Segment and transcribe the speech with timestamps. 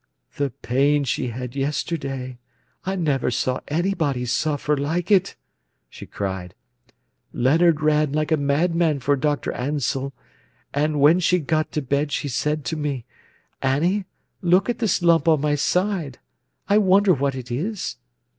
[0.37, 5.35] "The pain she had yesterday—I never saw anybody suffer like it!"
[5.91, 6.55] she cried.
[7.33, 9.51] "Leonard ran like a madman for Dr.
[9.51, 10.11] Ansell,
[10.73, 13.05] and when she'd got to bed she said to me:
[13.61, 14.05] 'Annie,
[14.41, 16.17] look at this lump on my side.
[16.67, 17.97] I wonder what it is?